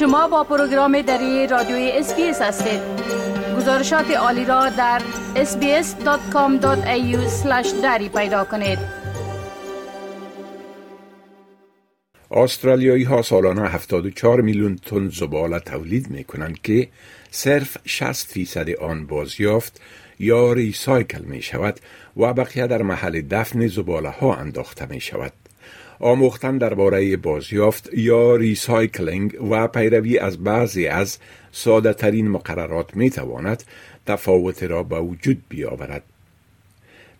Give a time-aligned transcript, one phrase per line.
[0.00, 2.80] شما با پروگرام دری رادیوی SBS هستید
[3.56, 5.02] گزارشات عالی را در
[5.34, 6.66] sbs.com.au
[7.82, 8.78] دری پیدا کنید
[12.30, 16.88] استرالیایی ها سالانه 74 میلیون تن زباله تولید می کنند که
[17.30, 19.80] صرف 60 فیصد آن بازیافت
[20.18, 21.80] یا recycle می شود
[22.16, 25.32] و بقیه در محل دفن زباله ها انداخته می شود.
[26.00, 31.18] آموختن درباره بازیافت یا recycling و پیروی از بعضی از
[31.52, 33.62] ساده ترین مقررات می تواند
[34.06, 36.02] تفاوت را به وجود بیاورد.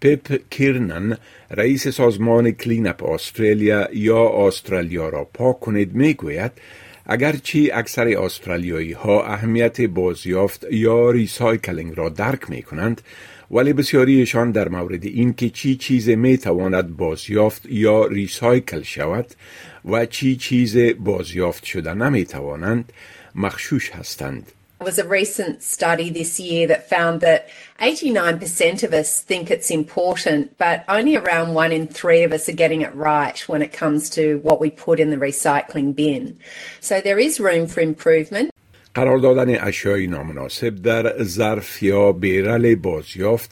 [0.00, 1.18] پیپ کیرنن
[1.50, 6.52] رئیس سازمان Clean Up Australia یا استرالیا را پاک کنید می گوید
[7.06, 13.00] اگرچه اکثر استرالیایی ها اهمیت بازیافت یا recycling را درک می کنند
[13.50, 19.26] ولی بسیاریشان در مورد اینکه چی چیز می تواند بازیافت یا recycle شود
[19.84, 22.92] و چی چیز بازیافت شده نمی توانند
[23.34, 24.52] مخشوش هستند.
[24.79, 27.49] There was a recent study this year that found that
[27.81, 32.53] 89% of us think it's important, but only around one in three of us are
[32.53, 36.39] getting it right when it comes to what we put in the recycling bin.
[36.79, 38.51] So there is room for improvement.
[38.95, 43.51] قرار دادن اشیای نامناسب در ظرف یا بیرل بازیافت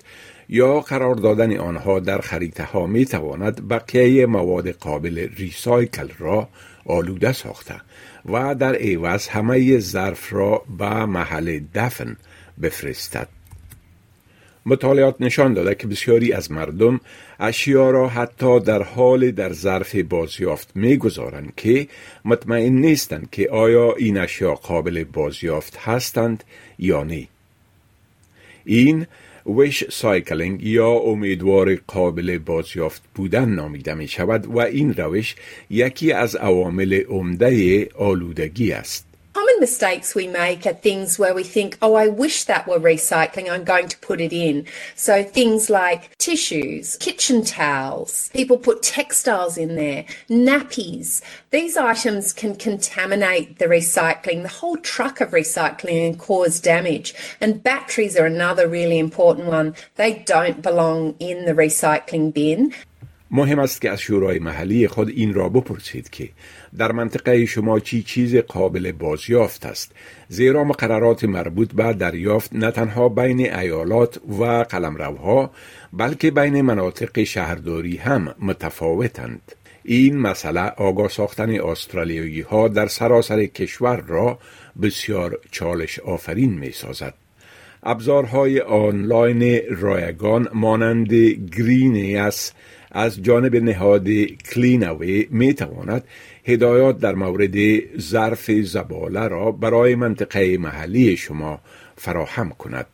[0.52, 6.48] یا قرار دادن آنها در خریطه ها می تواند بقیه مواد قابل ریسایکل را
[6.86, 7.74] آلوده ساخته
[8.24, 12.16] و در عوض همه ظرف را به محل دفن
[12.62, 13.28] بفرستد.
[14.66, 17.00] مطالعات نشان داده که بسیاری از مردم
[17.40, 21.88] اشیا را حتی در حال در ظرف بازیافت می‌گذارند که
[22.24, 26.44] مطمئن نیستند که آیا این اشیا قابل بازیافت هستند
[26.78, 27.28] یا نه.
[28.64, 29.06] این
[29.46, 35.34] وش سایکلینگ یا امیدوار قابل بازیافت بودن نامیده می شود و این روش
[35.70, 39.11] یکی از عوامل عمده آلودگی است.
[39.52, 43.50] Common mistakes we make are things where we think, oh, I wish that were recycling,
[43.50, 44.66] I'm going to put it in.
[44.94, 51.20] So things like tissues, kitchen towels, people put textiles in there, nappies.
[51.50, 57.14] These items can contaminate the recycling, the whole truck of recycling and cause damage.
[57.38, 59.74] And batteries are another really important one.
[59.96, 62.72] They don't belong in the recycling bin.
[63.32, 66.28] مهم است که از شورای محلی خود این را بپرسید که
[66.78, 69.92] در منطقه شما چی چیز قابل بازیافت است
[70.28, 75.50] زیرا مقررات مربوط به دریافت نه تنها بین ایالات و قلمروها
[75.92, 79.52] بلکه بین مناطق شهرداری هم متفاوتند
[79.84, 84.38] این مسئله آگاه ساختن استرالیایی ها در سراسر کشور را
[84.82, 87.14] بسیار چالش آفرین می سازد.
[87.82, 91.12] ابزارهای آنلاین رایگان مانند
[91.56, 92.52] گرینیس
[92.92, 94.08] از جانب نهاد
[94.52, 96.04] کلینوی می تواند
[96.44, 97.56] هدایات در مورد
[98.00, 101.60] ظرف زباله را برای منطقه محلی شما
[101.96, 102.86] فراهم کند.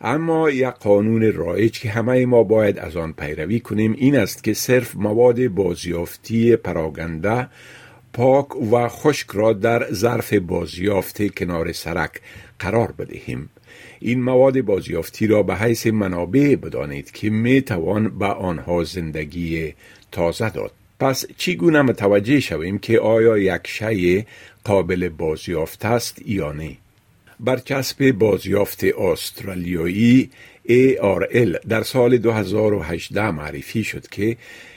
[0.00, 4.54] اما یک قانون رایج که همه ما باید از آن پیروی کنیم این است که
[4.54, 7.48] صرف مواد بازیافتی پراگنده
[8.12, 12.20] پاک و خشک را در ظرف بازیافت کنار سرک
[12.58, 13.50] قرار بدهیم.
[14.00, 19.74] این مواد بازیافتی را به حیث منابع بدانید که می توان به آنها زندگی
[20.12, 20.72] تازه داد.
[21.00, 24.26] پس چگونه متوجه شویم که آیا یک شی
[24.64, 26.76] قابل بازیافت است یا نه؟
[27.40, 30.30] برچسب بازیافت استرالیایی
[30.68, 34.36] ARL در سال 2018 معرفی شد که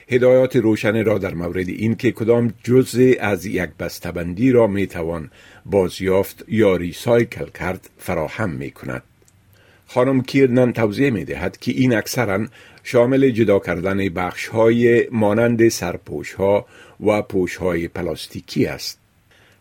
[0.10, 5.32] هدایات روشن را در مورد این که کدام جزء از یک بستبندی را می توان
[5.66, 9.04] بازیافت یا ریسایکل کرد فراهم می کند.
[9.88, 12.46] خانم کیرنن توضیح می دهد که این اکثرا
[12.84, 16.66] شامل جدا کردن بخش های مانند سرپوش ها
[17.06, 19.01] و پوش های پلاستیکی است.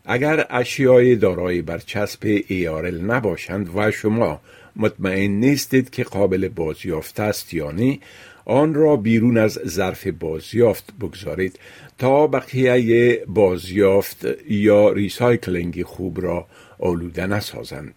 [0.05, 4.41] اگر اشیای دارای برچسب ایارل نباشند و شما
[4.75, 7.99] مطمئن نیستید که قابل بازیافت است یا نه
[8.45, 11.59] آن را بیرون از ظرف بازیافت بگذارید
[11.97, 16.45] تا بقیه بازیافت یا recycling خوب را
[16.79, 17.93] آلوده نسازند.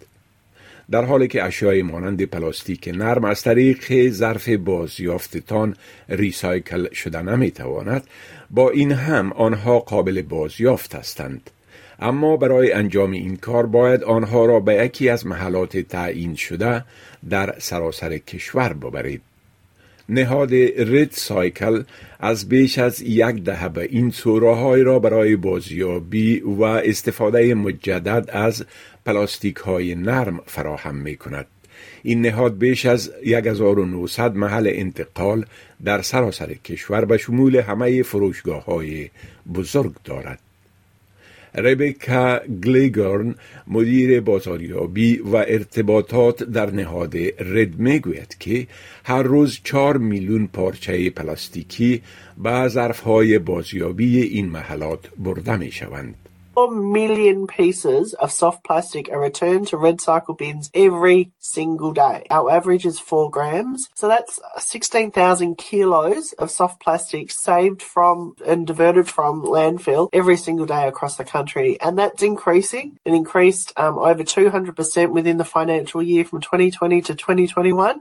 [0.90, 5.76] در حالی که اشیای مانند پلاستیک نرم از طریق ظرف بازیافتتان
[6.08, 8.04] recycle شده نمی‌تواند
[8.50, 11.50] با این هم آنها قابل بازیافت هستند
[11.98, 16.84] اما برای انجام این کار باید آنها را به یکی از محلات تعیین شده
[17.30, 19.22] در سراسر کشور ببرید
[20.08, 21.82] نهاد رید سایکل
[22.20, 28.64] از بیش از یک دهه به این سوراهای را برای بازیابی و استفاده مجدد از
[29.06, 31.46] پلاستیک های نرم فراهم می کند.
[32.02, 35.44] این نهاد بیش از 1900 محل انتقال
[35.84, 39.10] در سراسر کشور به شمول همه فروشگاه های
[39.54, 40.38] بزرگ دارد.
[41.54, 43.34] ربکا گلیگرن
[43.66, 48.66] مدیر بازاریابی و ارتباطات در نهاد رد می‌گوید که
[49.04, 52.02] هر روز چهار میلیون پارچه پلاستیکی
[52.38, 56.23] به ظرفهای بازیابی این محلات برده می شوند.
[56.54, 62.24] 4 million pieces of soft plastic are returned to red cycle bins every single day.
[62.30, 63.88] Our average is 4 grams.
[63.94, 70.66] So that's 16,000 kilos of soft plastic saved from and diverted from landfill every single
[70.66, 71.80] day across the country.
[71.80, 72.98] And that's increasing.
[73.04, 78.00] It increased um, over 200% within the financial year from 2020 to 2021.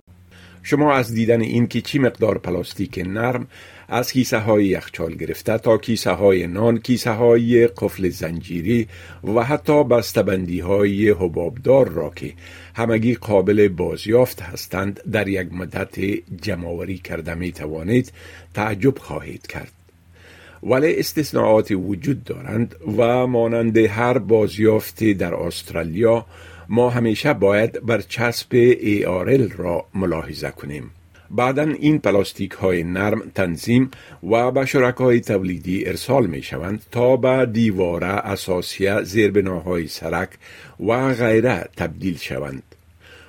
[0.64, 3.48] شما از دیدن این که چی مقدار پلاستیک نرم
[3.88, 8.88] از کیسه های یخچال گرفته تا کیسه های نان کیسه های قفل زنجیری
[9.24, 12.34] و حتی بستبندی های حبابدار را که
[12.76, 16.00] همگی قابل بازیافت هستند در یک مدت
[16.42, 18.12] جمعوری کرده می توانید
[18.54, 19.72] تعجب خواهید کرد.
[20.64, 26.26] ولی استثناءات وجود دارند و مانند هر بازیافت در استرالیا
[26.70, 29.04] ما همیشه باید برچسب ها
[29.58, 30.92] را ملاحظه کنیم
[31.32, 33.92] بعدا این پلاستیک های نرم تنظیم
[34.32, 40.30] و به شرکای تولیدی ارسال می شوند تا به دیواره اساسیه زیربناهای سرک
[40.80, 42.64] و غیره تبدیل شوند.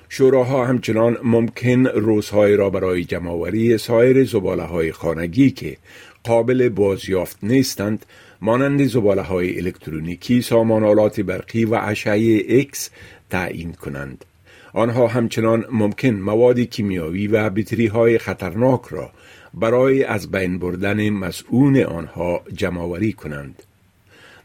[0.09, 5.77] شوراها همچنان ممکن روزهای را برای جمع‌آوری سایر زباله های خانگی که
[6.23, 8.05] قابل بازیافت نیستند
[8.41, 12.89] مانند زباله های الکترونیکی، سامان‌آلات برقی و اشعه اکس
[13.35, 14.25] تعیین کنند.
[14.73, 19.11] آنها همچنان ممکن مواد کیمیایی و بیتری های خطرناک را
[19.53, 23.63] برای از بین بردن مسئول آنها جمعوری کنند.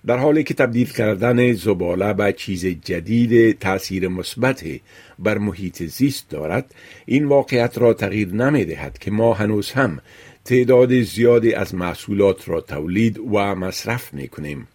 [0.06, 4.64] در حالی که تبدیل کردن زباله به چیز جدید تأثیر مثبت
[5.19, 6.75] بر محیط زیست دارد
[7.06, 9.98] این واقعیت را تغییر نمی دهد که ما هنوز هم
[10.44, 14.69] تعداد زیادی از محصولات را تولید و مصرف می کنیم.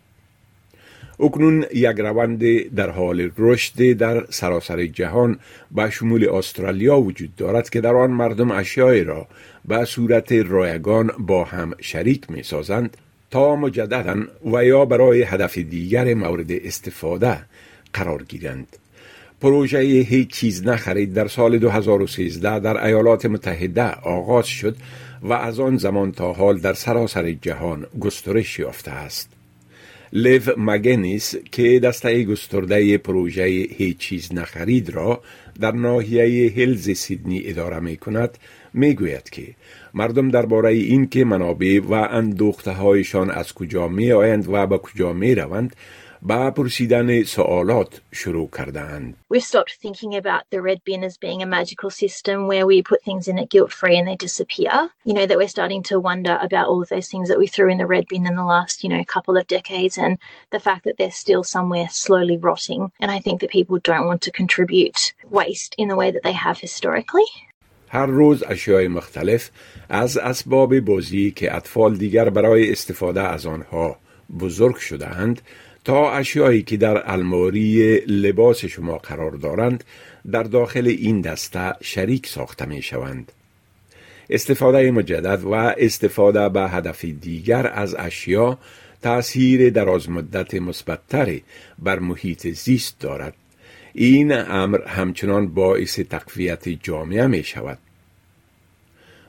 [1.20, 5.40] اکنون یک روند در حال رشد در سراسر جهان
[5.72, 9.28] به شمول استرالیا وجود دارد که در آن مردم اشیای را
[9.66, 12.98] به صورت رایگان با هم شریک می سازند
[13.32, 14.24] تا مجددا
[14.54, 17.38] و یا برای هدف دیگر مورد استفاده
[17.94, 18.78] قرار گیرند.
[19.42, 24.76] پروژه هیچ چیز نخرید در سال 2013 در ایالات متحده آغاز شد
[25.22, 29.35] و از آن زمان تا حال در سراسر جهان گسترش یافته است.
[30.18, 33.44] لیو مگنیس که دسته گسترده پروژه
[33.78, 35.22] هیچ چیز نخرید را
[35.62, 38.38] در ناحیه هلز سیدنی اداره می کند
[38.74, 39.56] می گوید که
[39.94, 45.14] مردم درباره این که منابع و اندوخته هایشان از کجا می آیند و به کجا
[45.14, 45.76] می روند
[46.26, 49.18] با پرسیدن سوالات شروع کردند.
[49.34, 53.04] We've stopped thinking about the red bin as being a magical system where we put
[53.04, 54.74] things in it guilt free and they disappear.
[55.08, 57.70] You know, that we're starting to wonder about all of those things that we threw
[57.70, 60.18] in the red bin in the last, you know, couple of decades and
[60.56, 62.92] the fact that they're still somewhere slowly rotting.
[63.02, 65.14] And I think that people don't want to contribute
[65.46, 67.30] waste in the way that they have historically.
[67.88, 69.50] هر روز اشیای مختلف
[69.90, 73.98] از اسباب بازی که اطفال دیگر برای استفاده از آنها
[74.40, 75.42] بزرگ شدهاند
[75.86, 79.84] تا اشیایی که در الماری لباس شما قرار دارند
[80.32, 83.32] در داخل این دسته شریک ساخته می شوند.
[84.30, 88.58] استفاده مجدد و استفاده به هدف دیگر از اشیا
[89.02, 91.44] تأثیر دراز مدت مثبتتری
[91.80, 93.34] بر محیط زیست دارد.
[93.98, 97.78] این امر همچنان باعث تقویت جامعه می شود.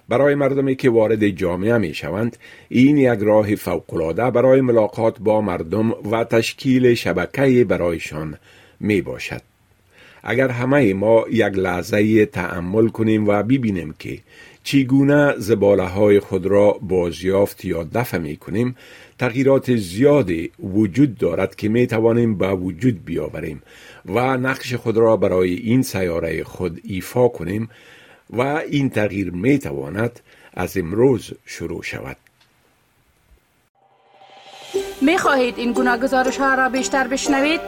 [0.09, 2.37] برای مردمی که وارد جامعه می شوند
[2.69, 8.39] این یک راه فوقالعاده برای ملاقات با مردم و تشکیل شبکه برایشان
[8.81, 9.43] می باشد.
[10.23, 14.19] اگر همه ما یک لحظه تعمل کنیم و ببینیم که
[14.67, 18.77] چگونه زباله های خود را بازیافت یا دفع می کنیم
[19.19, 23.63] تغییرات زیادی وجود دارد که می توانیم به وجود بیاوریم
[24.07, 27.71] و نقش خود را برای این سیاره خود ایفا کنیم
[28.31, 30.21] و این تغییر می تواند
[30.55, 32.17] از امروز شروع شود
[35.01, 37.61] می خواهید این گونه گزارش ها را بیشتر بشنوید؟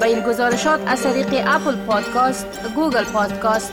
[0.00, 3.72] با این گزارشات از طریق Apple Podcast، Google Podcast،